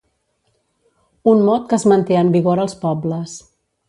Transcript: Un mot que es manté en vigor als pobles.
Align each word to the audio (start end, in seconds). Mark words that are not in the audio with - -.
Un 1.33 1.43
mot 1.49 1.67
que 1.73 1.77
es 1.81 1.85
manté 1.91 2.17
en 2.25 2.31
vigor 2.37 2.63
als 2.65 2.77
pobles. 2.87 3.37